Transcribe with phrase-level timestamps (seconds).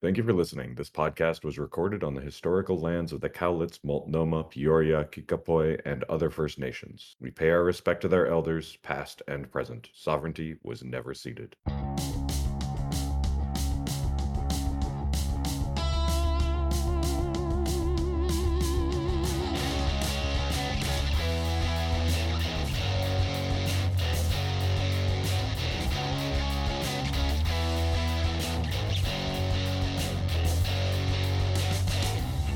[0.00, 0.76] Thank you for listening.
[0.76, 6.04] This podcast was recorded on the historical lands of the Cowlitz, Multnomah, Peoria, Kickapoo, and
[6.04, 7.16] other First Nations.
[7.18, 9.88] We pay our respect to their elders, past and present.
[9.94, 11.56] Sovereignty was never ceded.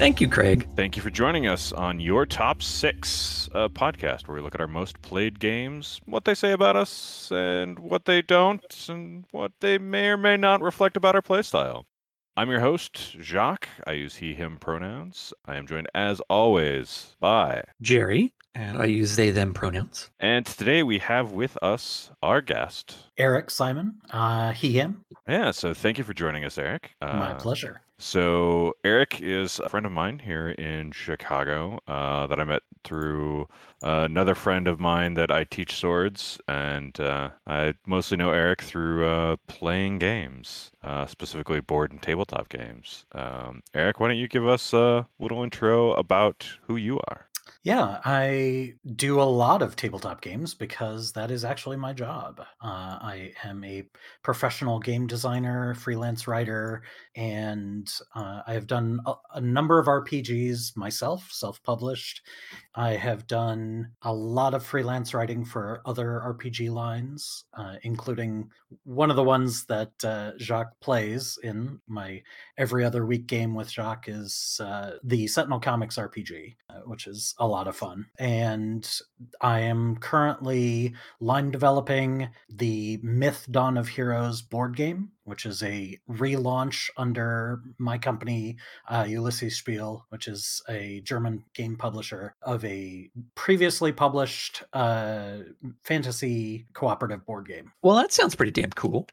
[0.02, 0.66] Thank you, Craig.
[0.74, 4.60] Thank you for joining us on your top six uh, podcast, where we look at
[4.60, 9.52] our most played games, what they say about us, and what they don't, and what
[9.60, 11.84] they may or may not reflect about our playstyle.
[12.36, 13.68] I'm your host, Jacques.
[13.86, 15.32] I use he, him pronouns.
[15.46, 20.10] I am joined, as always, by Jerry, and I use they, them pronouns.
[20.18, 25.04] And today we have with us our guest, Eric Simon, uh, he, him.
[25.28, 26.90] Yeah, so thank you for joining us, Eric.
[27.00, 27.82] My Uh, pleasure.
[28.04, 33.42] So Eric is a friend of mine here in Chicago uh, that I met through
[33.80, 38.62] uh, another friend of mine that I teach swords, and uh, I mostly know Eric
[38.62, 43.06] through uh, playing games, uh, specifically board and tabletop games.
[43.12, 47.28] Um, Eric, why don't you give us a little intro about who you are?
[47.64, 52.40] Yeah, I do a lot of tabletop games because that is actually my job.
[52.60, 53.84] Uh, I am a
[54.24, 56.82] professional game designer, freelance writer,
[57.14, 62.22] and uh, I have done a, a number of RPGs myself, self published.
[62.74, 68.50] I have done a lot of freelance writing for other RPG lines, uh, including
[68.84, 72.22] one of the ones that uh, Jacques plays in my
[72.56, 77.34] every other week game with Jacques is uh, the Sentinel Comics RPG, uh, which is
[77.38, 78.06] a lot of fun.
[78.18, 78.88] And
[79.40, 85.98] I am currently line developing the Myth Dawn of Heroes board game, which is a
[86.10, 88.56] relaunch under my company,
[88.88, 95.38] uh, Ulisses Spiel, which is a German game publisher of a previously published uh,
[95.84, 97.70] fantasy cooperative board game.
[97.82, 99.06] Well, that sounds pretty damn cool.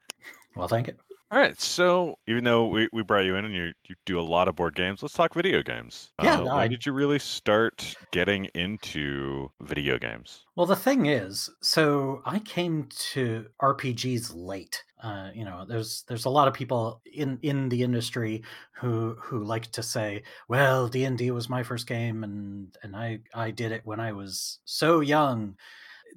[0.56, 0.96] Well, thank you.
[1.32, 4.22] All right, so even though we, we brought you in and you, you do a
[4.22, 6.12] lot of board games, let's talk video games.
[6.20, 10.46] Yeah, Uh, no, when I- did you really start getting into video games?
[10.56, 14.84] Well, the thing is, so I came to RPGs late.
[15.02, 19.44] Uh, you know, there's there's a lot of people in in the industry who who
[19.44, 23.52] like to say, "Well, D and D was my first game, and and I I
[23.52, 25.56] did it when I was so young."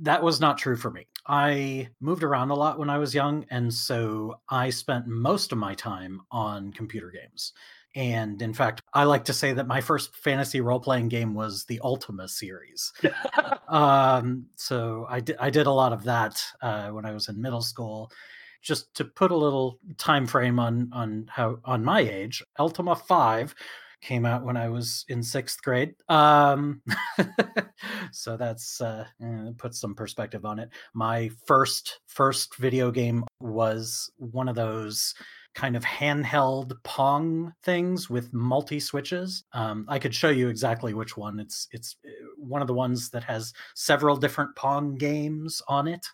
[0.01, 1.07] That was not true for me.
[1.27, 5.59] I moved around a lot when I was young, and so I spent most of
[5.59, 7.53] my time on computer games.
[7.95, 11.67] And in fact, I like to say that my first fantasy role playing game was
[11.67, 12.93] the Ultima series
[13.73, 17.41] um so i did i did a lot of that uh when i was in
[17.41, 18.11] middle school
[18.61, 23.55] just to put a little time frame on on how on my age ultima 5
[24.03, 26.83] came out when i was in sixth grade um
[28.13, 30.71] so that's uh eh, put some perspective on it.
[30.95, 35.15] My first first video game was one of those
[35.55, 39.45] kind of handheld pong things with multi switches.
[39.53, 41.39] Um, i could show you exactly which one.
[41.39, 41.97] It's it's
[42.43, 46.07] one of the ones that has several different pong games on it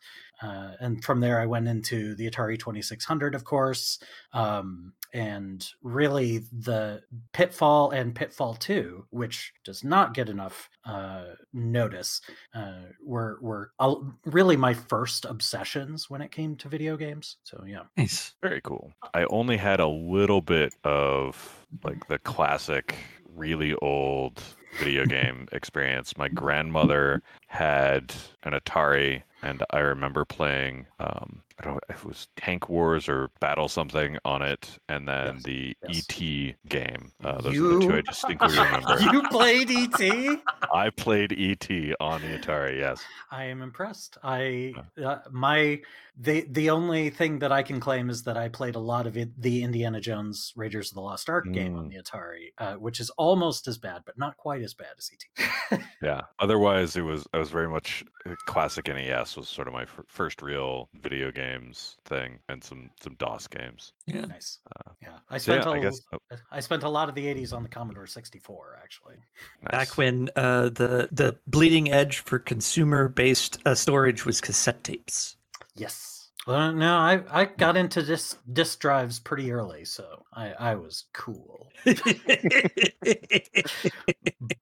[0.42, 3.98] uh, and from there i went into the atari 2600 of course
[4.32, 7.00] um, and really the
[7.32, 12.20] pitfall and pitfall 2 which does not get enough uh, notice
[12.54, 13.94] uh, were were uh,
[14.26, 18.34] really my first obsessions when it came to video games so yeah Nice.
[18.42, 18.92] Very cool.
[19.12, 22.94] I only had a little bit of like the classic,
[23.34, 24.42] really old
[24.78, 26.16] video game experience.
[26.16, 30.86] My grandmother had an Atari, and I remember playing.
[31.00, 35.08] Um, I don't know if it was Tank Wars or Battle something on it, and
[35.08, 36.06] then Yes, the yes.
[36.10, 37.12] ET game.
[37.24, 38.98] Uh, those are the two I You- distinctly remember.
[39.12, 40.40] you played et
[40.72, 41.68] I played ET
[42.00, 42.78] on the Atari.
[42.78, 43.02] Yes.
[43.30, 44.18] I am impressed.
[44.22, 44.74] I
[45.04, 45.80] uh, my
[46.20, 49.16] the the only thing that I can claim is that I played a lot of
[49.16, 51.90] it, the Indiana Jones Raiders of the Lost Ark game on Mm.
[51.94, 55.80] the Atari, uh, which is almost as bad, but not quite as bad as ET.
[56.00, 56.22] Yeah.
[56.38, 60.00] Otherwise, it was I was very much uh, classic NES was sort of my f-
[60.06, 63.92] first real video games thing, and some some DOS games.
[64.06, 64.26] Yeah.
[64.26, 64.58] nice.
[64.76, 66.18] Uh, yeah, I So yeah, spent guess oh,
[66.50, 69.16] I spent a lot of the '80s on the Commodore 64, actually.
[69.62, 69.88] nice.
[69.88, 75.36] Back when uh, the the bleeding edge for consumer based uh, storage was cassette tapes.
[75.74, 76.30] Yes.
[76.46, 81.04] Well, no, I I got into disc disc drives pretty early, so I I was
[81.12, 81.68] cool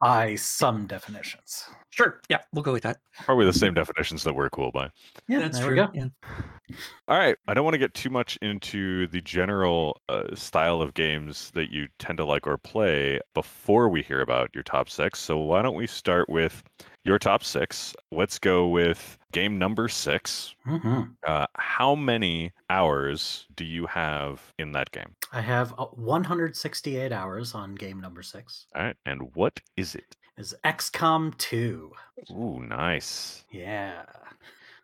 [0.00, 1.68] by some definitions.
[1.96, 2.20] Sure.
[2.28, 2.98] Yeah, we'll go with that.
[3.24, 4.90] Probably the same definitions that we're cool by.
[5.28, 5.76] Yeah, That's there true.
[5.76, 5.90] we go.
[5.94, 6.76] Yeah.
[7.08, 7.36] All right.
[7.48, 11.70] I don't want to get too much into the general uh, style of games that
[11.70, 15.20] you tend to like or play before we hear about your top six.
[15.20, 16.62] So why don't we start with
[17.04, 17.94] your top six?
[18.12, 20.54] Let's go with game number six.
[20.64, 25.14] hmm Uh, how many hours do you have in that game?
[25.32, 28.66] I have uh, 168 hours on game number six.
[28.74, 28.96] All right.
[29.06, 30.14] And what is it?
[30.38, 31.92] Is XCOM 2.
[32.32, 33.44] Ooh, nice.
[33.50, 34.02] Yeah.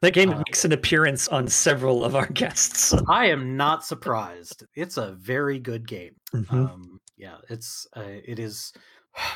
[0.00, 2.94] That game Uh, makes an appearance on several of our guests.
[3.08, 4.64] I am not surprised.
[4.74, 6.16] It's a very good game.
[6.34, 6.52] Mhm.
[6.52, 8.72] Um, yeah, it's uh, it is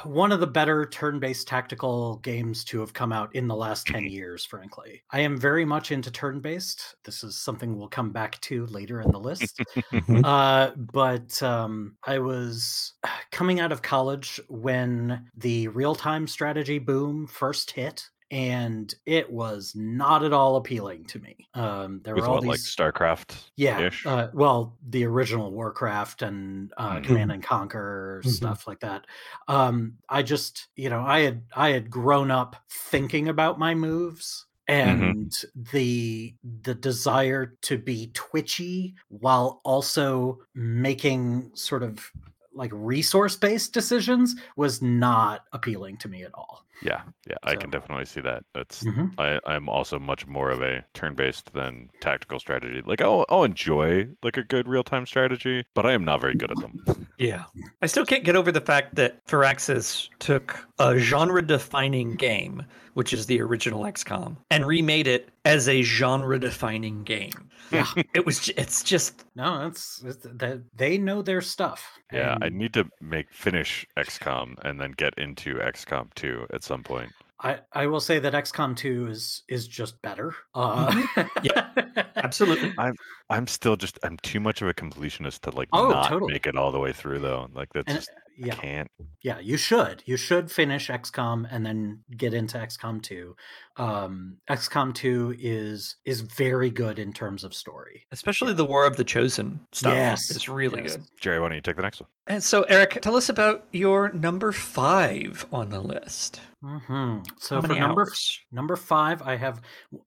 [0.05, 4.05] one of the better turn-based tactical games to have come out in the last 10
[4.05, 5.03] years frankly.
[5.11, 6.97] I am very much into turn-based.
[7.05, 9.61] This is something we'll come back to later in the list.
[9.93, 10.25] Mhm.
[10.25, 12.95] uh, but um, I was
[13.33, 19.75] coming out of college when the real time strategy boom first hit, and it was
[19.75, 21.49] not at all appealing to me.
[21.55, 23.51] Um, there With were all what, like these, StarCraft?
[23.57, 27.01] yeah, uh, well, the original Warcraft and uh, Mhm.
[27.01, 28.27] Command and Conquer Mhm.
[28.27, 29.07] stuff like that.
[29.49, 34.47] Um, I just, you know, I had I had grown up thinking about my moves
[34.69, 42.11] and the the desire to be twitchy while also making sort of
[42.53, 46.66] like resource based decisions was not appealing to me at all.
[46.83, 48.45] Yeah, yeah, I can definitely see that.
[48.55, 49.13] That's Mhm.
[49.19, 52.83] I, I'm also much more of a turn-based than tactical strategy.
[52.85, 56.51] Like I'll, I'll enjoy like a good real-time strategy, but I am not very good
[56.51, 57.07] at them.
[57.19, 57.45] Yeah.
[57.81, 62.65] I still can't get over the fact that Firaxis took a genre defining game,
[62.95, 67.33] which is the original XCOM, and remade it as a genre defining game.
[67.73, 67.87] Yeah.
[68.15, 71.99] It was j- it's just No, it's, it's that they know their stuff.
[72.13, 76.83] yeah, I need to make finish XCOM and then get into XCOM 2 at some
[76.83, 77.11] point.
[77.39, 80.35] I, I will say that XCOM 2 is is just better.
[80.55, 81.45] Uh, Mm-hmm.
[81.45, 82.73] Yeah, absolutely.
[82.79, 82.95] I'm
[83.29, 86.33] I'm still just I'm too much of a completionist to like Oh, not totally.
[86.33, 87.47] make it all the way through though.
[87.53, 88.91] Like that's And- just yeah, can't.
[89.23, 90.03] yeah, you should.
[90.05, 93.35] You should finish XCOM and then get into XCOM 2.
[93.79, 98.07] Um, XCOM 2 is is very good in terms of story.
[98.13, 99.95] Especially the War of the Chosen stuff.
[99.95, 100.97] Yes, It's really yes.
[100.97, 101.05] good.
[101.21, 102.09] Jerry, why don't you take the next one?
[102.27, 106.41] And so Eric, tell us about your number five on the list.
[106.67, 108.41] Hmm So for many number hours?
[108.51, 109.61] number five, I have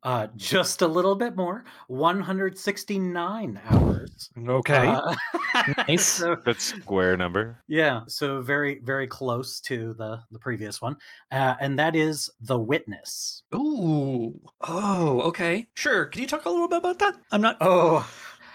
[0.04, 4.30] uh, just a little bit more, 169 hours.
[4.48, 4.88] Okay.
[4.88, 5.16] Uh,
[5.88, 6.06] Nice.
[6.06, 7.64] so, That's square number.
[7.68, 10.96] yeah, so very very close to the the previous one,
[11.32, 13.44] uh, and that is the Witness.
[13.56, 14.40] Ooh.
[14.62, 15.68] Oh, okay.
[15.74, 16.06] Sure.
[16.06, 17.16] Can you talk a little bit about that?
[17.32, 17.58] I'm not.
[17.62, 18.08] Oh,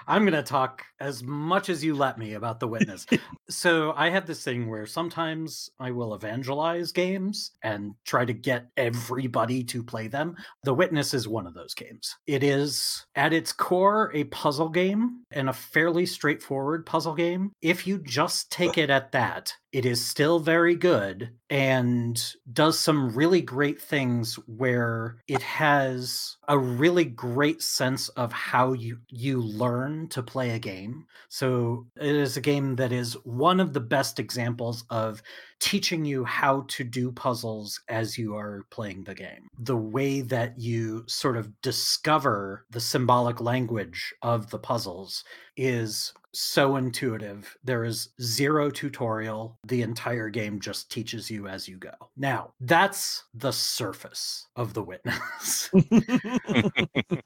[0.06, 3.06] I'm going to talk as much as you let me about The Witness.
[3.48, 8.68] so I have this thing where sometimes I will evangelize games and try to get
[8.76, 10.36] everybody to play them.
[10.62, 12.16] The Witness is one of those games.
[12.26, 17.52] It is, at its core, a puzzle game and a fairly straightforward puzzle game.
[17.62, 23.10] If you just take it at that, it is still very good and does some
[23.12, 30.08] really great things where it has a really great sense of how you you learn
[30.10, 31.04] to play a game.
[31.28, 35.20] So it is a game that is one of the best examples of
[35.64, 39.48] teaching you how to do puzzles as you are playing the game.
[39.58, 45.24] The way that you sort of discover the symbolic language of the puzzles
[45.56, 47.56] is so intuitive.
[47.64, 49.58] There is zero tutorial.
[49.66, 51.94] The entire game just teaches you as you go.
[52.14, 55.70] Now, that's the surface of the witness.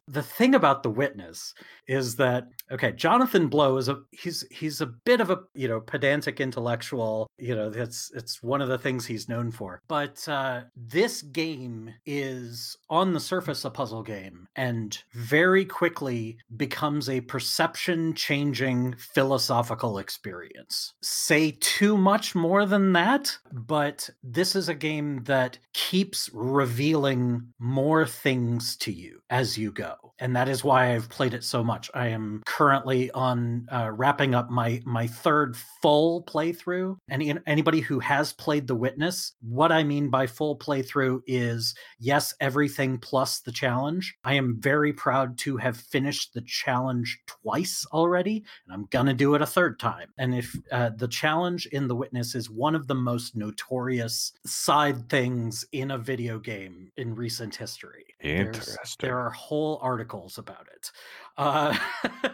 [0.09, 1.55] the thing about the witness
[1.87, 5.81] is that okay jonathan blow is a he's he's a bit of a you know
[5.81, 9.83] pedantic intellectual you know that's it's one of the things he's known for.
[9.89, 17.09] But uh this game is on the surface a puzzle game and very quickly becomes
[17.09, 20.95] a perception changing philosophical experience.
[21.03, 28.07] Say too much more than that but this is a game that keeps revealing more
[28.07, 29.95] things to you as you go.
[30.19, 31.91] And that is why i've played it so much.
[31.95, 36.97] I am currently on uh, wrapping up my my third full playthrough.
[37.11, 39.33] Any anybody who has played the witness.
[39.43, 44.17] What i mean by full playthrough is yes everything plus the challenge.
[44.25, 49.35] I am very proud to have finished the challenge twice already and i'm gonna do
[49.35, 50.09] it a third time.
[50.17, 55.09] And if uh, the challenge in the witness is one of the most notorious side
[55.11, 58.07] things in a video game in recent history
[58.53, 60.91] There's- there are whole articles about it.
[61.39, 61.75] Uh,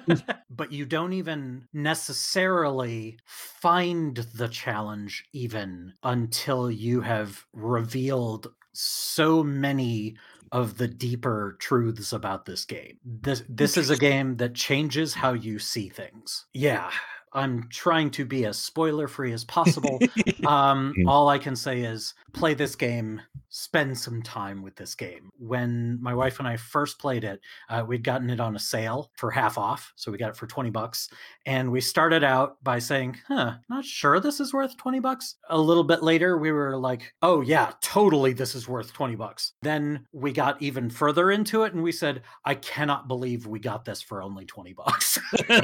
[0.50, 10.16] but you don't even necessarily find the challenge even until you have revealed so many
[10.50, 12.98] of the deeper truths about this game.
[13.04, 16.46] This this is a game that changes how you see things.
[16.54, 16.90] Yeah.
[17.34, 19.98] I'm trying to be as spoiler free as possible.
[20.46, 21.08] um, Mm.
[21.08, 25.30] all I can say is play this game, spend some time with this game.
[25.38, 29.10] When my wife and I first played it, uh, we'd gotten it on a sale
[29.16, 29.92] for half off.
[29.96, 31.08] So we got it for 20 bucks.
[31.46, 35.36] And we started out by saying, huh, not sure this is worth 20 bucks.
[35.50, 39.52] A little bit later, we were like, oh, yeah, totally, this is worth 20 bucks.
[39.62, 43.84] Then we got even further into it and we said, I cannot believe we got
[43.84, 45.18] this for only 20 bucks.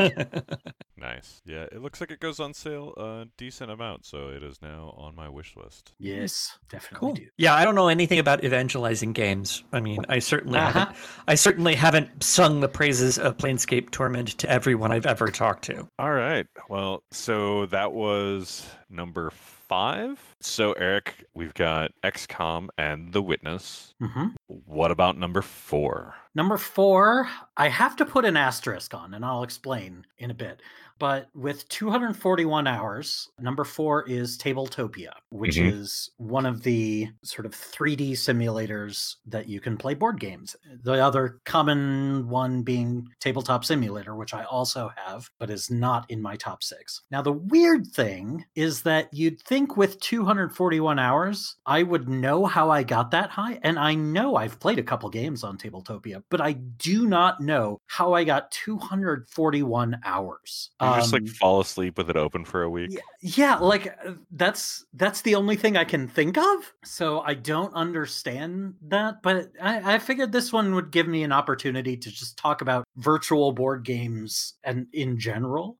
[0.96, 1.40] Nice.
[1.46, 4.94] Yeah, it looks like it goes on sale a decent amount, so it is now
[4.96, 5.92] on my wish list.
[5.98, 7.14] yes, definitely Cool.
[7.14, 7.26] do.
[7.36, 9.62] Yeah, I don't know anything about evangelizing games.
[9.72, 10.72] I mean, I certainly Uh-huh.
[10.80, 10.96] haven't.
[11.28, 15.88] I certainly haven't sung the praises of Planescape Torment to everyone I've ever talked to.
[15.98, 16.46] All right.
[16.68, 20.18] Well, so that was number five.
[20.40, 23.94] So, Eric, we've got XCOM and The Witness.
[24.00, 26.14] hmm What about number four?
[26.34, 30.62] Number four, I have to put an asterisk on, and I'll explain in a bit.
[31.00, 35.72] But with 241 hours, number four is Tabletopia, which Mhm.
[35.72, 40.54] is one of the sort of 3D simulators that you can play board games.
[40.82, 46.20] The other common one being Tabletop Simulator, which I also have, but is not in
[46.20, 47.00] my top six.
[47.10, 52.70] Now, the weird thing is that you'd think with 241 hours, I would know how
[52.70, 53.58] I got that high.
[53.62, 57.80] And I know I've played a couple games on Tabletopia, but I do not know
[57.86, 60.70] how I got 241 hours.
[60.80, 62.92] You just like Um, fall asleep with it open for a week.
[62.92, 66.72] yeah, yeah, like uh, that's that's the only thing I can think of.
[66.84, 71.32] So I don't understand that, but I, I figured this one would give me an
[71.32, 75.78] opportunity to just talk about virtual board games and in general.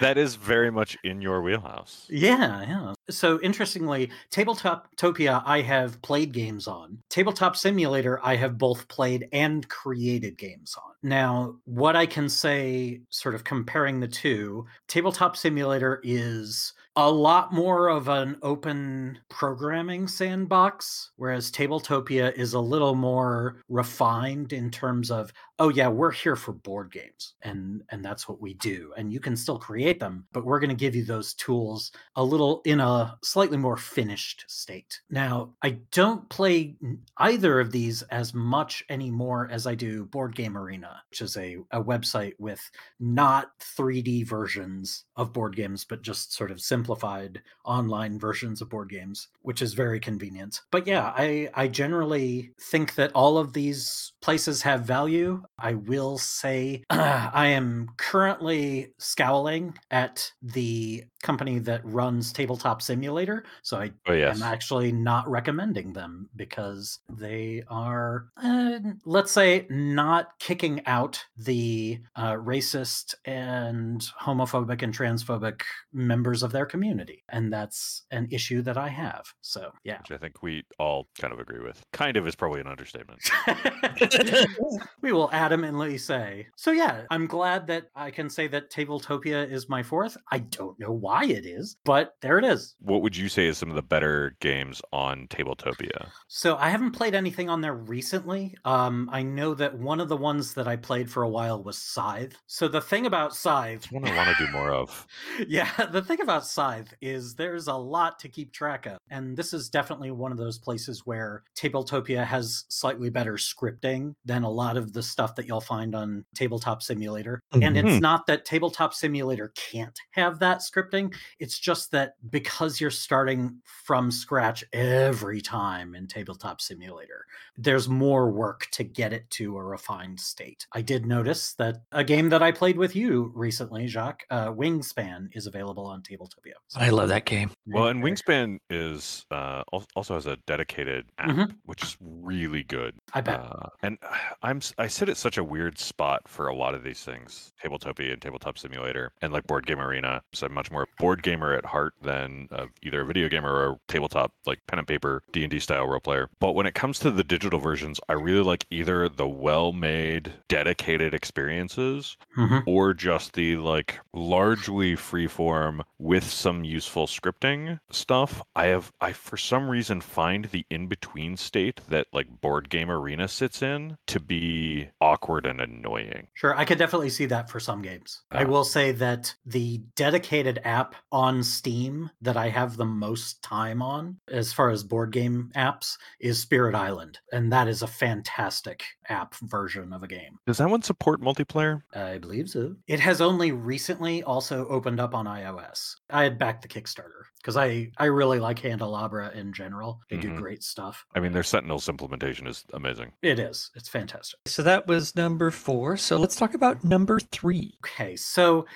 [0.00, 2.06] That is very much in your wheelhouse.
[2.08, 2.94] Yeah, yeah.
[3.10, 6.98] So interestingly, Tabletop Topia I have played games on.
[7.08, 10.92] Tabletop Simulator I have both played and created games on.
[11.02, 17.52] Now, what I can say, sort of comparing the two, Tabletop Simulator is a lot
[17.52, 25.10] more of an open programming sandbox, whereas Tabletopia is a little more refined in terms
[25.10, 29.12] of, oh yeah, we're here for board games, and and that's what we do, and
[29.12, 32.62] you can still create them, but we're going to give you those tools a little
[32.64, 35.00] in a slightly more finished state.
[35.10, 36.76] Now, I don't play
[37.18, 41.58] either of these as much anymore as I do Board Game Arena, which is a,
[41.72, 42.60] a website with
[43.00, 48.88] not 3D versions of board games, but just sort of simplified online versions of board
[48.88, 50.60] games, which is very convenient.
[50.70, 55.42] But yeah, I, I generally think that all of these places have value.
[55.58, 63.44] I will say I am currently scowling at the company that runs Tabletop Simulator.
[63.62, 64.36] So I Oh yes.
[64.36, 71.98] am actually not recommending them because they are, uh, let's say, not kicking out the
[72.14, 77.24] uh, racist and homophobic and transphobic members of their community.
[77.28, 79.34] And that's an issue that I have.
[79.40, 79.98] So, yeah.
[79.98, 81.82] Which I think we all kind of agree with.
[81.92, 83.20] Kind of is probably an understatement.
[85.00, 86.46] we will adamantly say.
[86.56, 90.16] So yeah, I'm glad that I can say that Tabletopia is my fourth.
[90.30, 92.74] I don't know why it is, but there it is.
[92.80, 96.10] what would you say is some of the better games on Tabletopia?
[96.28, 98.54] So I haven't played anything on there recently.
[98.64, 101.78] Um, I know that one of the ones that I played for a while was
[101.78, 102.36] Scythe.
[102.46, 105.06] So the thing about Scythe, It's one I want to do more of.
[105.48, 108.98] yeah, the thing about Scythe is there's a lot to keep track of.
[109.10, 114.42] And this is definitely one of those places where Tabletopia has slightly better scripting than
[114.42, 117.40] a lot of the stuff that you'll find on Tabletop Simulator.
[117.52, 118.00] And it's Mhm.
[118.00, 120.95] not that Tabletop Simulator can't have that scripting,
[121.38, 127.24] it's just that because you're starting from scratch every time in Tabletop Simulator,
[127.56, 130.66] there's more work to get it to a refined state.
[130.72, 135.28] I did notice that a game that I played with you recently, Jacques, uh, Wingspan,
[135.32, 136.54] is available on Tabletopia.
[136.68, 137.50] So- I love that game.
[137.66, 139.62] Well, and Wingspan is uh,
[139.94, 141.56] also has a dedicated app, Mhm.
[141.64, 142.94] which is really good.
[143.12, 143.40] I bet.
[143.40, 143.98] Uh, and
[144.42, 147.52] I'm s- I sit at such a weird spot for a lot of these things,
[147.62, 150.22] Tabletopia and Tabletop Simulator, and like Board Game Arena.
[150.32, 153.52] So I'm much more a board gamer at heart than uh, either a video gamer
[153.52, 156.28] or a tabletop like pen and paper D and D style role player.
[156.40, 161.14] But when it comes to the digital versions, I really like either the well-made, dedicated
[161.14, 162.62] experiences Mhm.
[162.66, 168.42] or just the like largely freeform with some useful scripting stuff.
[168.54, 173.28] I have I for some reason find the in-between state that like board game arena
[173.28, 176.28] sits in to be awkward and annoying.
[176.34, 178.22] Sure, I could definitely see that for some games.
[178.30, 178.46] I Ah.
[178.46, 180.75] will say that the dedicated app
[181.12, 185.96] on Steam that I have the most time on, as far as board game apps,
[186.20, 187.18] is Spirit Island.
[187.32, 190.38] And that is a fantastic app version of a game.
[190.46, 191.82] Does that one support multiplayer?
[191.94, 192.74] I believe so.
[192.86, 195.96] It has only recently also opened up on iOS.
[196.10, 200.00] I had backed the Kickstarter because I, I really like Handelabra in general.
[200.10, 200.22] They Mhm.
[200.22, 201.06] do great stuff.
[201.14, 203.12] I mean, their Sentinels implementation is amazing.
[203.22, 203.70] It is.
[203.74, 204.40] It's fantastic.
[204.46, 205.96] So that was number four.
[205.96, 207.78] So let's talk about number three.
[207.84, 208.66] Okay, so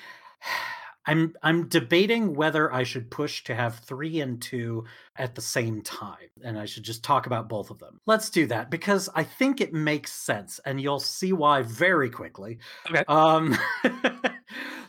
[1.06, 4.84] I'm I'm debating whether I should push to have 3 and 2
[5.20, 8.00] at the same time and I should just talk about both of them.
[8.06, 12.58] Let's do that because I think it makes sense and you'll see why very quickly.
[12.88, 13.04] Okay.
[13.06, 13.56] Um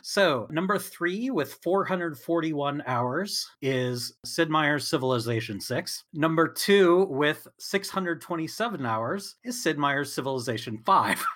[0.04, 6.04] So, number 3 with 441 hours is Sid Meier's Civilization 6.
[6.12, 11.24] Number 2 with 627 hours is Sid Meier's Civilization 5.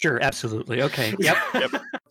[0.00, 0.80] Sure, absolutely.
[0.82, 1.12] Okay.
[1.18, 1.36] Yep.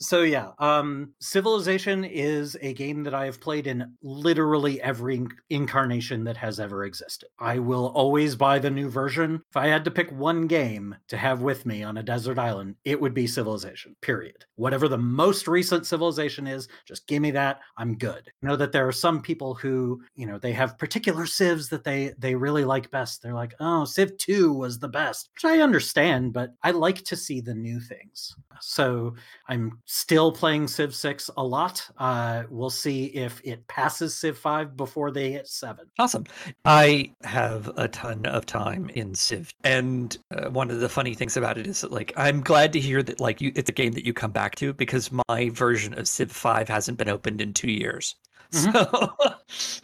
[0.01, 5.31] So yeah, um Civilization is a game that I have played in literally every inc-
[5.49, 7.29] incarnation that has ever existed.
[7.39, 9.41] I will always buy the new version.
[9.49, 12.75] If I had to pick one game to have with me on a desert island,
[12.83, 13.95] it would be Civilization.
[14.01, 14.45] Period.
[14.55, 17.59] Whatever the most recent Civilization is, just give me that.
[17.77, 18.23] I'm good.
[18.43, 21.83] I know that there are some people who, you know, they have particular civs that
[21.83, 23.21] they they really like best.
[23.21, 27.15] They're like, "Oh, Civ 2 was the best." Which I understand, but I like to
[27.15, 28.35] see the new things.
[28.61, 29.15] So,
[29.47, 31.87] I'm still playing Civ 6 a lot.
[31.97, 35.85] Uh, we'll see if it passes Civ 5 before they hit 7.
[36.15, 36.25] Awesome.
[36.63, 41.35] I have a ton of time in Civ, and uh, one of the funny things
[41.35, 43.91] about it is that, like, I'm glad to hear that, like, you, it's a game
[43.93, 47.53] that you come back to because my version of Civ Five hasn't been opened in
[47.53, 48.15] two years.
[48.51, 49.09] So,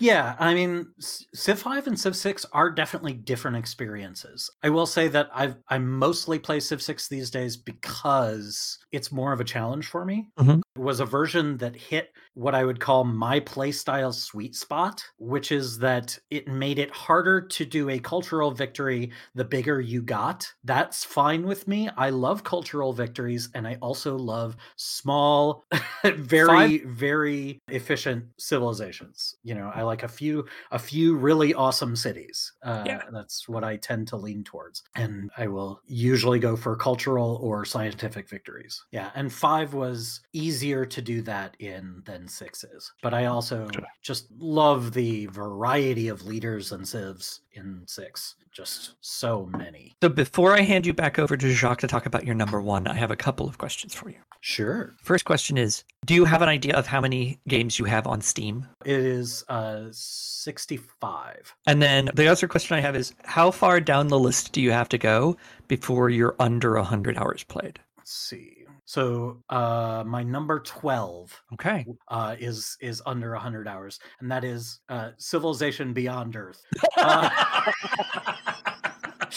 [0.00, 4.50] Yeah, I mean, Civ 5 and Civ 6 are definitely different experiences.
[4.62, 9.32] I will say that I've I mostly play Civ 6 these days because it's more
[9.32, 10.30] of a challenge for me.
[10.38, 10.60] Mhm.
[10.76, 15.50] It was a version that hit what I would call my playstyle sweet spot, which
[15.50, 20.46] is that it made it harder to do a cultural victory the bigger you got.
[20.62, 21.88] That's fine with me.
[21.96, 25.64] I love cultural victories and I also love small,
[26.04, 29.34] very, very efficient civilizations.
[29.42, 32.52] You know, I like a few a few really awesome cities.
[32.62, 33.02] Uh, Yeah.
[33.10, 34.84] That's what I tend to lean towards.
[34.94, 38.84] And I will usually go for cultural or scientific victories.
[38.92, 39.10] Yeah.
[39.14, 42.92] And five was easier to do that in than six is.
[43.02, 43.68] But I also
[44.02, 48.34] just love the variety of leaders and civs in six.
[48.50, 49.94] Just so many.
[50.02, 52.88] so before I hand you back over to Jacques to talk about your number one,
[52.88, 54.18] I have a couple of questions for you.
[54.40, 54.94] Sure.
[55.02, 58.20] First question is Do you have an idea of how many games you have on
[58.20, 58.66] Steam?
[58.84, 61.54] It is uh 65.
[61.66, 64.72] And then the other question I have is How far down the list do you
[64.72, 67.80] have to go before you're under 100 hours played?
[67.96, 68.57] Let's see.
[68.98, 71.84] So uh my number 12 Okay.
[72.08, 76.62] uh is is under 100 hours and that is uh Civilization Beyond Earth.
[76.96, 77.28] Uh,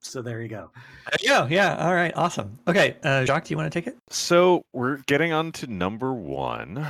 [0.00, 0.70] so there you go.
[1.22, 1.76] yeah, yeah.
[1.86, 2.12] All right.
[2.14, 2.58] Awesome.
[2.68, 2.96] Okay.
[3.02, 3.96] Uh, Jacques, do you want to take it?
[4.10, 6.86] So we're getting on to number one.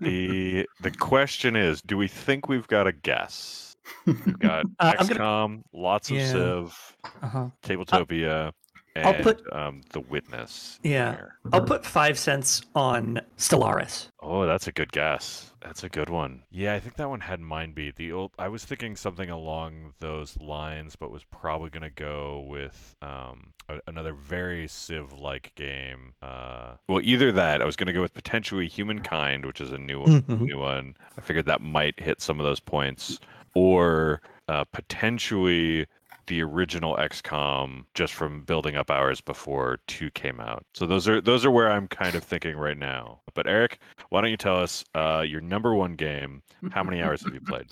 [0.00, 3.74] the The question is, do we think we've got a guess?
[4.06, 6.30] We've got Uh, I'm gonna- XCOM, lots of Yeah.
[6.32, 7.48] Civ, Uh-huh.
[7.62, 8.52] Tabletopia,
[8.96, 10.80] I'll put- um, The Witness.
[10.82, 11.12] Yeah.
[11.12, 11.34] here.
[11.52, 14.08] I'll put five cents on Stellaris.
[14.20, 15.52] Oh, that's a good guess.
[15.60, 16.42] That's a good one.
[16.50, 17.96] Yeah, I think that one had mine beat.
[17.96, 22.96] The old I was thinking something along those lines, but was probably gonna go with
[23.02, 26.14] um a, another very Civ-like game.
[26.22, 27.60] Uh, well, either that.
[27.60, 30.40] I was gonna go with potentially Humankind, which is a new Mhm.
[30.40, 30.96] new one.
[31.16, 33.18] I figured that might hit some of those points,
[33.54, 35.86] or uh, potentially
[36.28, 40.64] the original XCOM just from building up hours before 2 came out.
[40.74, 43.20] So those are those are where I'm kind of thinking right now.
[43.34, 46.42] But Eric, why don't you tell us uh, your number one game?
[46.70, 47.66] How many hours have you played?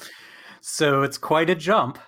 [0.61, 1.99] So it's quite a jump.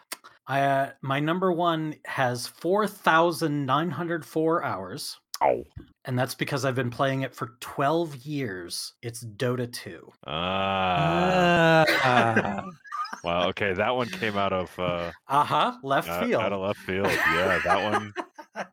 [0.48, 5.62] I, uh, my number one has 4,904 hours, Oh.
[6.06, 8.94] and that's because I've been playing it for 12 years.
[9.02, 10.10] It's Dota 2.
[10.26, 11.84] Ah.
[12.02, 12.64] Ah.
[13.24, 13.48] Wow.
[13.48, 15.76] Okay, that one came out of uh, Uh huh.
[15.82, 16.42] Left out, field.
[16.42, 17.06] out of left field.
[17.06, 18.14] Yeah, that one.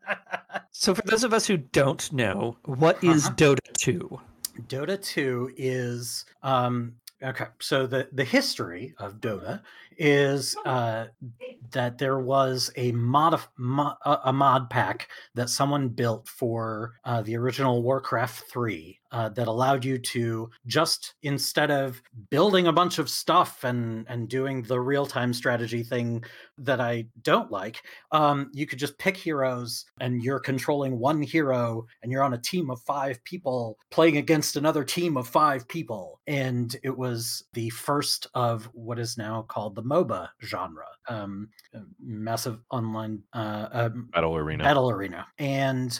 [0.70, 3.34] so, for those of us who don't know, what is Uh-huh.
[3.34, 4.20] Dota 2?
[4.68, 9.60] Dota 2 is um okay, so the the history of Dota
[9.98, 11.06] is uh
[11.72, 17.36] that there was a mod mo, a mod pack that someone built for uh, the
[17.36, 23.08] original Warcraft 3 uh, that allowed you to just instead of building a bunch of
[23.08, 26.24] stuff and and doing the real time strategy thing
[26.58, 27.82] that I don't like,
[28.12, 32.38] um, you could just pick heroes and you're controlling one hero and you're on a
[32.38, 37.70] team of five people playing against another team of five people, and it was the
[37.70, 41.48] first of what is now called the MOBA genre, um,
[42.00, 44.64] massive online uh, um, Battle Arena.
[44.64, 45.98] battle arena, and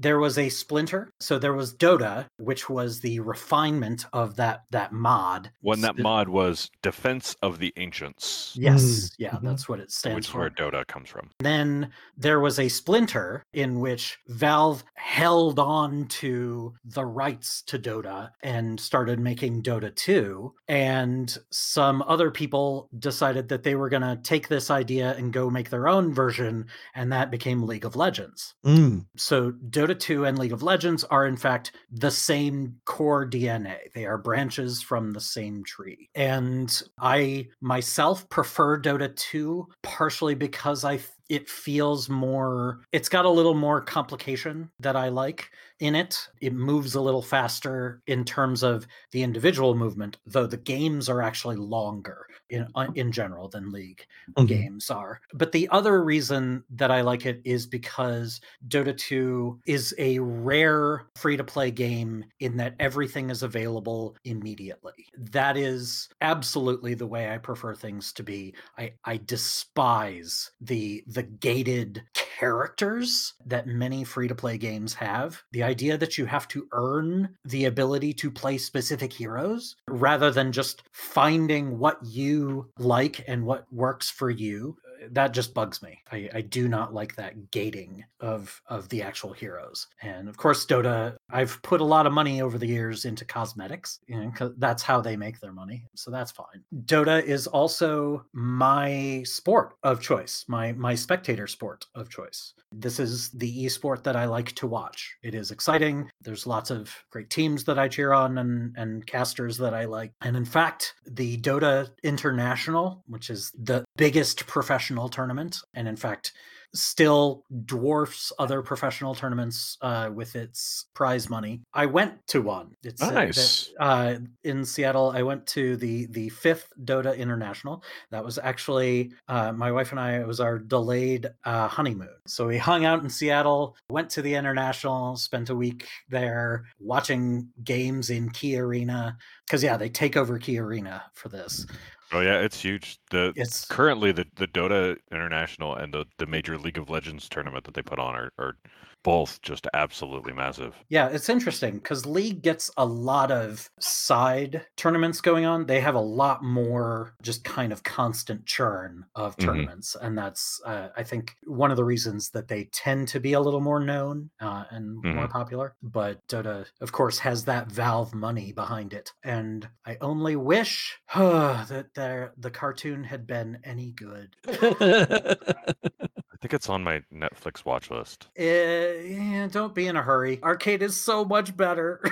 [0.00, 1.12] there was a splinter.
[1.20, 5.50] So there was dota which was the refinement of that that mod.
[5.60, 9.10] When that Sp- mod was Defense of the Ancients, yes.
[9.18, 9.42] Yeah Mhm.
[9.42, 10.38] that's what it stands which is for.
[10.40, 11.30] Where Dota comes from.
[11.40, 18.30] then there was a splinter in which valve held on to the rights to dota
[18.42, 24.16] and started making dota 2 and some other people decided that they were going to
[24.22, 28.54] take this idea and go make their own version and that became league of legends.
[28.64, 29.06] Mm.
[29.16, 33.92] so Dota 2 and League of Legends are in fact the same core DNA.
[33.94, 36.08] They are branches from the same tree.
[36.14, 43.30] And I myself prefer Dota 2 partially because I it feels more it's got a
[43.30, 45.50] little more complication that I like
[45.80, 46.28] in it.
[46.40, 51.22] It moves a little faster in terms of the individual movement, though the games are
[51.22, 54.64] actually longer in uh, in general than League Mhm.
[54.64, 55.20] games are.
[55.32, 61.08] But the other reason that I like it is because Dota 2 is a rare
[61.16, 65.06] free to play game in that everything is available immediately.
[65.16, 68.54] That is absolutely the way I prefer things to be.
[68.78, 72.02] I, I despise the the gated
[72.40, 75.42] characters that many free to play games have.
[75.52, 80.50] The idea that you have to earn the ability to play specific heroes rather than
[80.50, 84.78] just finding what you like and what works for you
[85.10, 85.98] that just bugs me.
[86.10, 89.86] I, I do not like that gating of of the actual heroes.
[90.02, 91.16] And of course, Dota.
[91.30, 94.00] I've put a lot of money over the years into cosmetics.
[94.06, 95.86] You know, that's how they make their money.
[95.94, 96.64] So that's fine.
[96.84, 100.44] Dota is also my sport of choice.
[100.48, 102.54] My my spectator sport of choice.
[102.72, 105.16] This is the esport that I like to watch.
[105.22, 106.10] It is exciting.
[106.22, 110.12] There's lots of great teams that I cheer on and and casters that I like.
[110.20, 116.32] And in fact, the Dota International, which is the biggest professional tournament, and in fact
[116.72, 121.60] still dwarfs other professional tournaments uh, with its prize money.
[121.74, 122.76] I went to one.
[122.84, 123.72] It's uh, Nice.
[123.80, 125.10] uh, in Seattle.
[125.10, 127.82] I went to the the fifth Dota International.
[128.10, 130.18] That was actually uh, my wife and I.
[130.20, 132.08] It was our delayed uh, honeymoon.
[132.26, 137.48] So we hung out in Seattle, went to the international, spent a week there watching
[137.64, 139.16] games in KeyArena.
[139.46, 141.66] Because yeah, they take over KeyArena for this.
[142.12, 142.98] Oh yeah, it's huge.
[143.10, 147.64] The It's currently the, the Dota International and the, the major League of Legends tournament
[147.64, 148.56] that they put on are, are
[149.02, 150.84] both just absolutely massive.
[150.88, 155.66] Yeah, it's interesting because League gets a lot of side tournaments going on.
[155.66, 159.70] They have a lot more just kind of constant churn of Mhm.
[159.70, 159.94] tournaments.
[160.00, 163.40] And that's, uh, I think, one of the reasons that they tend to be a
[163.40, 165.76] little more known uh, and more popular.
[165.80, 169.12] But Dota, of course, has that Valve money behind it.
[169.22, 171.90] And I only wish that
[172.36, 174.34] the cartoon had been any good.
[176.40, 178.28] I think it's on my Netflix watch list.
[178.34, 180.40] Eh, yeah, don't be in a hurry.
[180.42, 182.02] Arcane is so much better.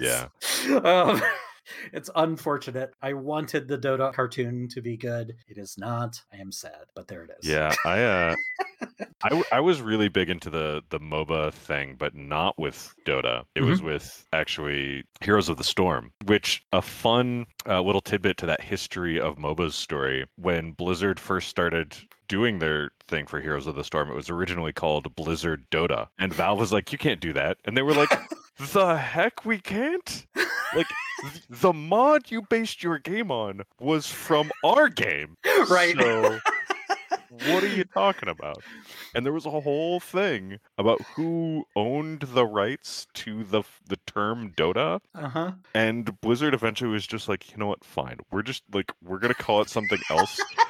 [0.00, 0.28] Yeah.
[0.82, 1.20] Um,
[1.92, 2.94] it's unfortunate.
[3.02, 5.36] I wanted the Dota cartoon to be good.
[5.46, 6.20] It is not.
[6.32, 7.48] I am sad, but there it is.
[7.48, 8.34] Yeah, I uh,
[9.22, 13.44] I, I was really big into the the MOBA thing, but not with Dota.
[13.54, 18.46] It was with actually Heroes of the Storm, which a fun uh, little tidbit to
[18.46, 20.26] that history of MOBA's story.
[20.36, 21.96] When Blizzard first started
[22.28, 26.32] doing their thing for Heroes of the Storm, it was originally called Blizzard Dota, and
[26.32, 28.10] Valve was like, "You can't do that," and they were like,
[28.72, 30.26] "The heck, we can't."
[30.74, 30.86] Like
[31.48, 35.36] the mod you based your game on was from our game.
[35.68, 35.94] right.
[35.98, 36.38] So,
[37.30, 38.62] what are you talking about?
[39.14, 44.52] And there was a whole thing about who owned the rights to the the term
[44.56, 45.52] Dota, Uh huh.
[45.74, 47.84] and Blizzard eventually was just like, you know what?
[47.84, 50.40] Fine, we're just like we're gonna call it something else.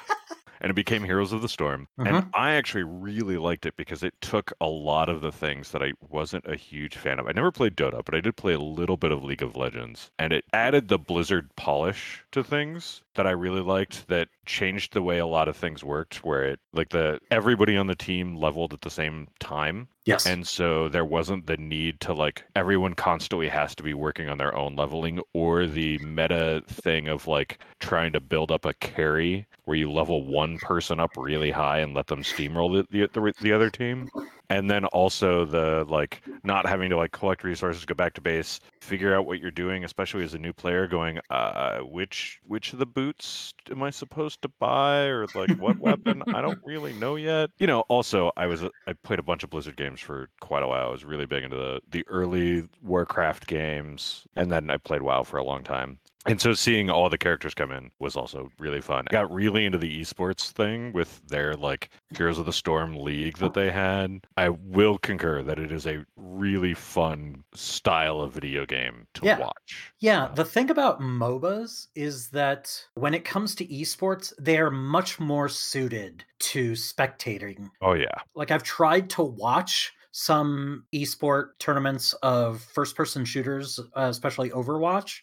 [0.61, 1.89] And it became Heroes of the Storm.
[1.99, 2.29] And uh-huh.
[2.35, 5.93] I actually really liked it because it took a lot of the things that I
[6.09, 7.27] wasn't a huge fan of.
[7.27, 10.11] I never played Dota, but I did play a little bit of League of Legends.
[10.19, 15.03] And it added the Blizzard polish to things that I really liked that changed the
[15.03, 18.73] way a lot of things worked where it like the everybody on the team leveled
[18.73, 20.27] at the same time Yes.
[20.27, 24.39] And so there wasn't the need to like everyone constantly has to be working on
[24.39, 29.47] their own leveling or the meta thing of like trying to build up a carry
[29.65, 33.33] where you level one person up really high and let them steamroll the the, the,
[33.41, 34.11] the other team.
[34.51, 38.61] And then also the like not having to like collect resources, go back to base,
[38.81, 42.81] figure out what you're doing, especially as a new player, going, uh, which which of
[42.81, 46.23] the boots am I supposed to buy, or like what weapon?
[46.35, 47.51] I don't really know yet.
[47.59, 50.67] You know, also I was I played a bunch of Blizzard games for quite a
[50.67, 50.89] while.
[50.89, 55.23] I was really big into the the early Warcraft games, and then I played WoW
[55.23, 55.99] for a long time.
[56.27, 59.07] And so seeing all the characters come in was also really fun.
[59.09, 63.39] I got really into the esports thing with their like Heroes of the Storm league
[63.39, 64.21] that they had.
[64.37, 69.39] I will concur that it is a really fun style of video game to Yeah.
[69.39, 69.93] watch.
[70.01, 75.19] Yeah, the thing about MOBAs is that when it comes to esports, they are much
[75.21, 77.71] more suited to spectating.
[77.81, 78.15] Oh yeah.
[78.35, 85.21] Like I've tried to watch some esport tournaments of first person shooters, uh, especially Overwatch.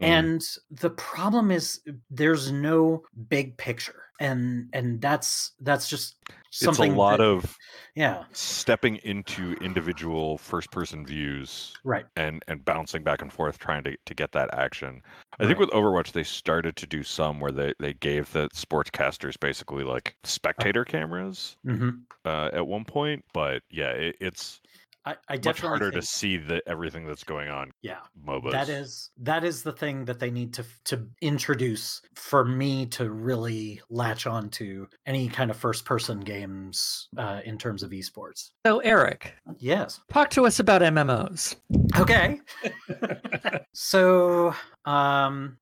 [0.00, 0.06] Mhm.
[0.06, 1.80] And the problem is
[2.10, 4.02] there's no big picture.
[4.20, 6.16] And and that's that's just
[6.50, 7.56] something it's a lot that- of
[7.94, 12.06] yeah, stepping into individual first person views right.
[12.16, 15.02] and and bouncing back and forth trying to, to get that action.
[15.38, 19.38] I think with Overwatch they started to do some where they, they gave the sportscasters
[19.38, 21.90] basically like spectator cameras hmm
[22.24, 24.60] uh, at one point, but yeah, it, it's
[25.08, 28.00] I, I much definitely harder to see the everything that's going on yeah.
[28.26, 28.52] MOBAs.
[28.52, 33.10] That is that is the thing that they need to to introduce for me to
[33.10, 38.50] really latch on to any kind of first person games uh, in terms of esports.
[38.66, 39.98] So, Eric, Yes.
[40.12, 41.56] talk to us about MMOs.
[41.98, 42.40] Okay.
[43.72, 45.56] so um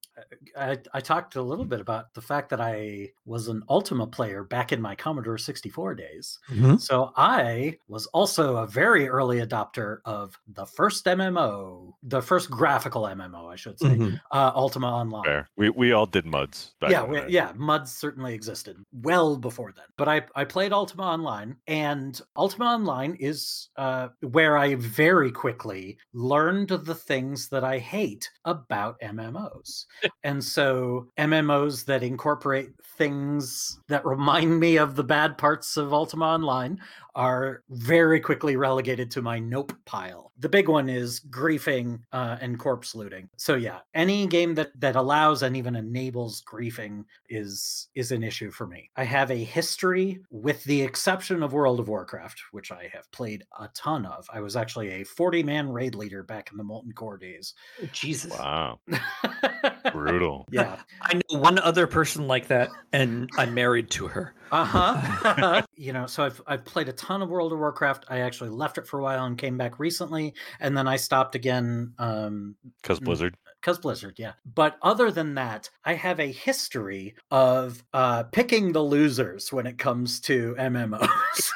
[0.56, 4.44] I, I talked a little bit about the fact that I was an Ultima player
[4.44, 6.38] back in my Commodore 64 days.
[6.78, 13.02] So I was also a very early adopter of the first MMO, the first graphical
[13.02, 14.20] MMO, I should say, Mhm.
[14.32, 15.24] uh, Ultima Online.
[15.24, 15.48] Fair.
[15.56, 16.74] We we all did muds.
[16.80, 19.84] Back yeah, we, yeah, MUDs certainly existed well before then.
[19.96, 25.98] But I, I played Ultima Online, and Ultima Online is uh, where I very quickly
[26.14, 29.84] learned the things that I hate about MMOs.
[30.24, 36.24] And so MMOs that incorporate things that remind me of the bad parts of Ultima
[36.24, 36.80] Online
[37.14, 40.32] are very quickly relegated to my nope pile.
[40.38, 43.28] The big one is griefing uh, and corpse looting.
[43.36, 48.50] So yeah, any game that that allows and even enables griefing is is an issue
[48.50, 48.90] for me.
[48.96, 53.44] I have a history with the exception of World of Warcraft, which I have played
[53.58, 54.28] a ton of.
[54.32, 57.54] I was actually a 40 man raid leader back in the Molten Core days.
[57.92, 58.32] Jesus.
[58.32, 58.80] Wow.
[59.92, 60.46] Brutal.
[60.52, 60.76] yeah.
[61.02, 64.34] I know one other person like that, and I'm married to her.
[64.52, 65.62] Uh-huh.
[65.76, 68.04] you know, so I've I've played a ton of World of Warcraft.
[68.08, 71.34] I actually left it for a while and came back recently, and then I stopped
[71.34, 73.04] again um Because Mm.
[73.04, 73.36] Blizzard.
[73.60, 74.32] because Blizzard, yeah.
[74.54, 79.78] But other than that, I have a history of uh picking the losers when it
[79.78, 81.50] comes to MMOs.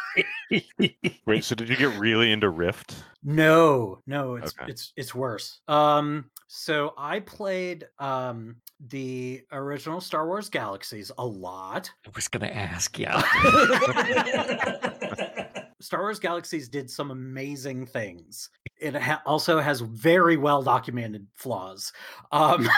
[1.27, 3.05] Wait, so did you get really into Rift?
[3.23, 4.71] no, no, it's Okay.
[4.71, 5.61] it's it's worse.
[5.69, 8.57] Um so I played um
[8.89, 11.89] the original Star Wars Galaxies a lot.
[12.05, 13.23] I was going to ask, yeah.
[15.81, 18.51] Star Wars Galaxies did some amazing things.
[18.79, 21.93] It ha- also has very well documented flaws.
[22.33, 22.69] Um,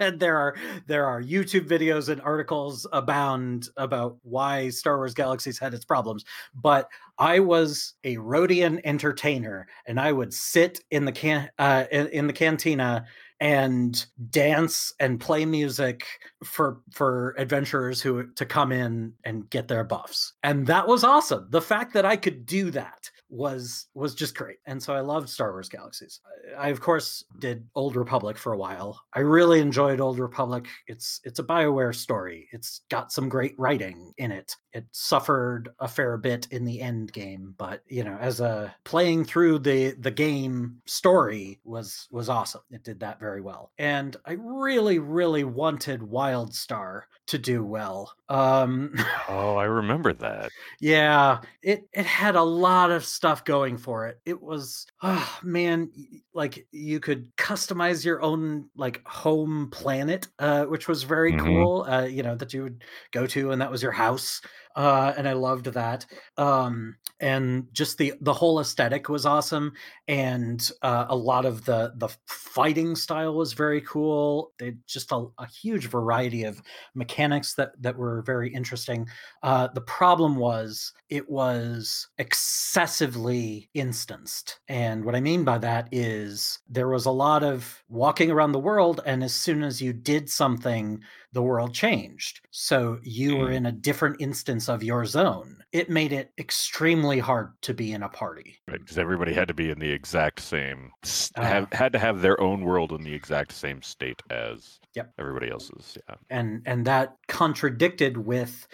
[0.00, 0.54] and there are
[0.86, 6.24] there are YouTube videos and articles abound about why Star Wars Galaxies had its problems.
[6.54, 12.08] But I was a Rodian entertainer, and I would sit in the can uh, in,
[12.08, 13.04] in the cantina
[13.40, 16.06] and dance and play music
[16.44, 20.34] for for adventurers who to come in and get their buffs.
[20.42, 21.48] And that was awesome.
[21.50, 24.58] The fact that i could do that was was just great.
[24.66, 26.20] And so i loved star wars galaxies.
[26.56, 29.00] I, of course did old republic for a while.
[29.12, 30.66] I really enjoyed old republic.
[30.86, 32.48] It's it's a bioware story.
[32.52, 37.12] It's got some great writing in it it suffered a fair bit in the end
[37.12, 42.62] game but you know as a playing through the the game story was was awesome.
[42.70, 43.72] It did that very well.
[43.78, 48.12] And i really really wanted wildstar to do well.
[48.28, 48.94] Um
[49.28, 50.52] Oh, I remember that.
[50.80, 54.20] yeah it it had a lot of stuff going for it.
[54.26, 55.90] It was oh man
[56.34, 61.44] like you could customize your own like home planet uh which was very Mhm.
[61.44, 64.40] cool uh you know that you would go to and that was your house
[64.76, 66.06] uh, and I loved that.
[66.36, 69.72] Um, and just the the whole aesthetic was awesome,
[70.08, 74.52] and uh, a lot of the the fighting style was very cool.
[74.58, 76.60] They just a, a huge variety of
[76.94, 79.06] mechanics that that were very interesting.
[79.42, 86.58] Uh, the problem was it was excessively instanced, and what I mean by that is
[86.68, 90.28] there was a lot of walking around the world, and as soon as you did
[90.28, 91.00] something
[91.34, 92.40] the world changed.
[92.50, 93.54] So you were Mm.
[93.56, 95.58] in a different instance of your zone.
[95.72, 98.56] It made it extremely hard to be in a party.
[98.68, 98.80] Right.
[98.80, 100.92] Because everybody had to be in the exact same,
[101.36, 101.42] Ah.
[101.42, 105.12] have, had to have their own world in the exact same state as Yep.
[105.18, 105.98] everybody else's.
[106.08, 106.14] Yeah.
[106.30, 108.66] and and that contradicted with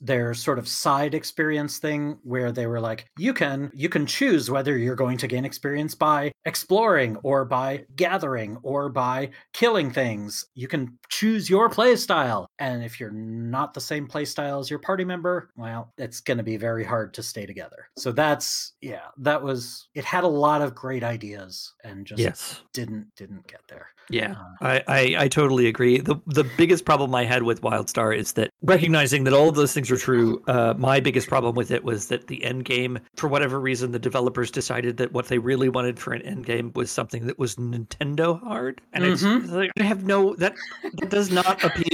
[0.00, 4.48] their sort of side experience thing where they were like you can you can choose
[4.50, 10.46] whether you're going to gain experience by exploring or by gathering or by killing things
[10.54, 14.70] you can choose your play style and if you're not the same play style as
[14.70, 18.74] your party member well it's going to be very hard to stay together so that's
[18.80, 22.62] yeah that was it had a lot of great ideas and just Yes.
[22.72, 25.98] didn't didn't get there Yeah, Uh, I, I, I totally agree.
[25.98, 29.72] The the biggest problem I had with WildStar is that recognizing that all of those
[29.72, 33.28] things are true, uh, my biggest problem with it was that the end game, for
[33.28, 36.90] whatever reason, the developers decided that what they really wanted for an end game was
[36.90, 39.50] something that was Nintendo hard, and it's Mhm.
[39.50, 40.54] like, I have no that
[40.92, 41.93] that does not appeal.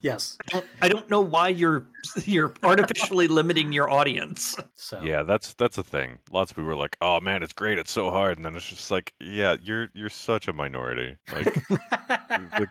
[0.00, 1.86] yes I don't, I don't know why you're
[2.24, 4.56] you're artificially limiting your audience.
[4.76, 6.18] so Yeah, that's that's a thing.
[6.30, 7.78] Lots of people are like, "Oh man, it's great.
[7.78, 11.16] It's so hard," and then it's just like, "Yeah, you're you're such a minority.
[11.32, 11.70] Like,
[12.10, 12.68] like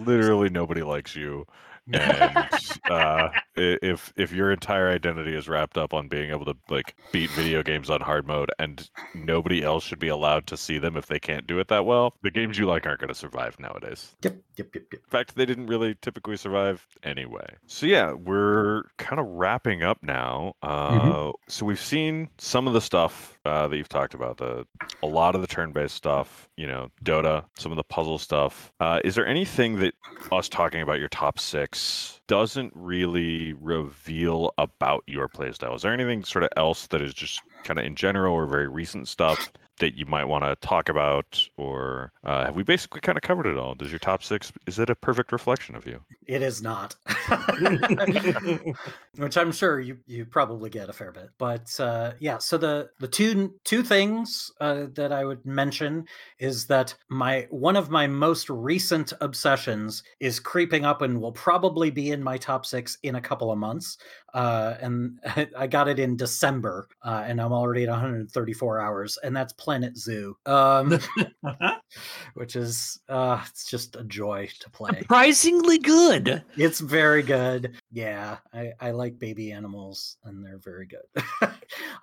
[0.00, 1.46] literally nobody likes you."
[1.92, 2.48] And
[2.90, 7.30] uh, if if your entire identity is wrapped up on being able to like beat
[7.30, 11.06] video games on hard mode and nobody else should be allowed to see them if
[11.06, 14.14] they can't do it that well the games you like aren't going to survive nowadays
[14.22, 15.00] Yep, yep, yep, yep.
[15.04, 19.98] in fact they didn't really typically survive anyway so yeah we're kind of wrapping up
[20.02, 24.66] now uh, so we've seen some of the stuff uh, that you've talked about the
[25.02, 28.72] a lot of the turn-based stuff you know dota some of the puzzle stuff.
[28.80, 29.94] Uh, is there anything that
[30.30, 35.74] us talking about your top six doesn't really reveal about your playstyle?
[35.74, 38.68] Is there anything sort of else that is just kind of in general or very
[38.68, 43.18] recent stuff that you might want to talk about or uh, have we basically kind
[43.18, 46.00] of covered it all does your top six is it a perfect reflection of you
[46.26, 46.94] It is not.
[49.16, 51.30] Which I'm sure you you probably get a fair bit.
[51.36, 56.06] But uh, yeah, so the the two two things uh, that I would mention
[56.38, 61.90] is that my one of my most recent obsessions is creeping up and will probably
[61.90, 63.98] be in my top six in a couple of months.
[64.32, 65.20] Uh, and
[65.56, 69.96] I got it in December, uh, and I'm already at 134 hours, and that's Planet
[69.96, 70.98] Zoo, um,
[72.34, 74.98] which is uh, it's just a joy to play.
[74.98, 76.42] Surprisingly good.
[76.56, 77.76] It's very good.
[77.90, 81.22] Yeah, I, I like baby animals and they're very good.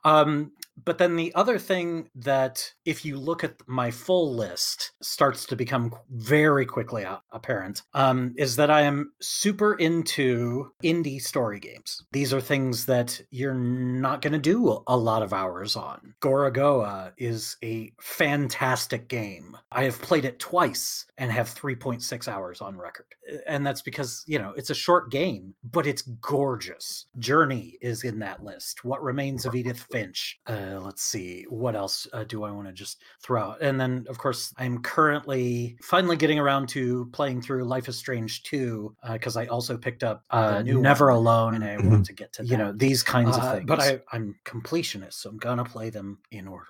[0.04, 0.52] um,
[0.86, 5.56] but then the other thing that, if you look at my full list, starts to
[5.56, 12.04] become very quickly apparent um, is that I am super into indie story games.
[12.12, 16.14] These are things that you're not going to do a- lot of hours on.
[16.22, 19.58] Gorogoa is a fantastic game.
[19.72, 23.06] I have played it twice and have 3.6 hours on record.
[23.48, 27.06] And that's because, you know, it's a short game, but it's gorgeous.
[27.18, 28.84] Journey is in that list.
[28.84, 30.40] What Remains of Edith Finch.
[30.46, 31.46] Uh, let's see.
[31.50, 33.62] What else uh, do I want to just throw out?
[33.62, 38.44] And then, of course, I'm currently finally getting around to playing through Life is Strange
[38.44, 41.16] 2 because I also picked up uh, new Never one.
[41.16, 43.66] Alone and I want to get to you know these kinds Uh, of things.
[43.68, 46.66] But I, I'm completionist, so I'm gonna play them in order.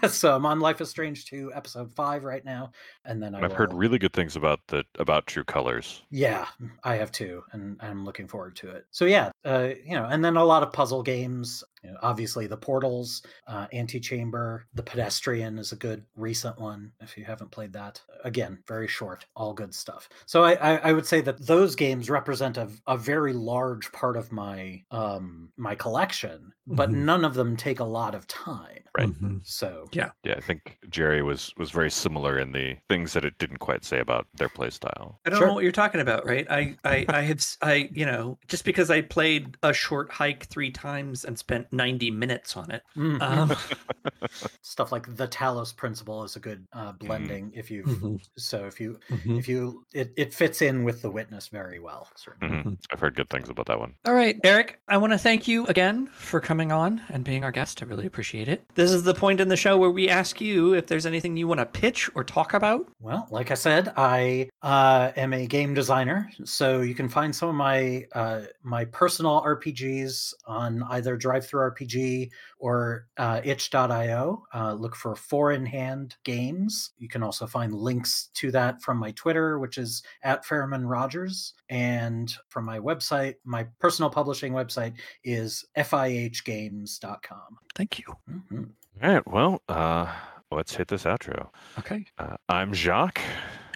[0.09, 2.71] So I'm on Life is Strange 2, episode five right now,
[3.05, 6.47] and then I I've heard really good things about the about true colors yeah,
[6.83, 8.85] I have too, and I'm looking forward to it.
[8.91, 11.63] So yeah, uh, you know, and then a lot of puzzle games.
[11.83, 16.91] You know, obviously, the Portals, uh, Antichamber, the Pedestrian is a good recent one.
[17.01, 20.09] If you haven't played that, again, very short, all good stuff.
[20.25, 24.17] So I, I, I would say that those games represent a, a very large part
[24.17, 27.05] of my um, my collection, but Mhm.
[27.05, 28.83] none of them take a lot of time.
[28.97, 29.09] Right.
[29.09, 29.45] Mhm.
[29.45, 30.09] So Yeah.
[30.23, 33.83] yeah i think jerry was was very similar in the things that it didn't quite
[33.85, 35.47] say about their play style I don't Sure.
[35.47, 36.45] know what you're talking about, right?
[36.49, 40.45] I, I, I have, s- I, you know, just because I played a short hike
[40.45, 42.81] three times and spent 90 minutes on it.
[42.95, 43.53] mm, Um,
[44.61, 47.51] stuff like the Talos Principle is a good uh, blending.
[47.55, 49.37] If you mhm, so if you mhm.
[49.37, 52.77] if you it, it fits in with the witness very well certainly Mhm.
[52.91, 55.65] i've heard good things about that one All right, Eric, I want to thank you
[55.67, 57.81] again for coming on and being our guest.
[57.81, 58.63] I really appreciate it.
[58.75, 61.37] This is the point in the show know where we ask you if there's anything
[61.37, 62.87] you want to pitch or talk about.
[62.99, 67.49] Well, like I said, I uh, am a game designer, so you can find some
[67.49, 74.43] of my uh, my personal RPGs on either DriveThruRPG or uh, itch.io.
[74.53, 76.91] Uh, look for Four in Hand Games.
[76.97, 81.53] You can also find links to that from my Twitter, which is at Fairman Rogers,
[81.69, 83.35] and from my website.
[83.45, 87.57] My personal publishing website is fihgames.com.
[87.75, 88.05] Thank you.
[88.29, 88.63] Mm-hmm.
[89.03, 89.27] All right.
[89.27, 90.11] Well, uh,
[90.51, 91.49] let's hit this outro.
[91.79, 92.05] Okay.
[92.17, 93.21] Uh, I'm Jacques.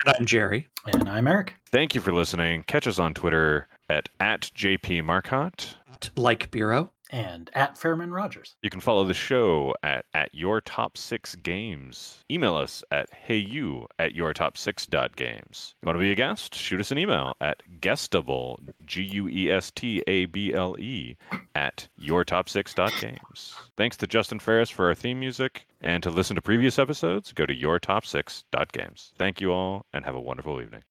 [0.06, 0.68] And I'm Jerry.
[0.92, 1.54] And I'm Eric.
[1.72, 2.64] Thank you for listening.
[2.64, 5.78] Catch us on Twitter at, at JP Marcotte.
[6.16, 6.92] Like Bureau.
[7.12, 8.56] And at Fairman Rogers.
[8.62, 12.20] You can follow the show at, at your top six games.
[12.32, 15.76] Email us at heyu at your top six dot games.
[15.82, 16.56] You want to be a guest?
[16.56, 21.18] Shoot us an email at guestable, G U E S T A B L E,
[21.54, 23.56] at your top six dot games.
[23.76, 25.66] Thanks to Justin Ferris for our theme music.
[25.82, 29.12] And to listen to previous episodes, go to your top six dot games.
[29.18, 30.84] Thank you all and have a wonderful evening.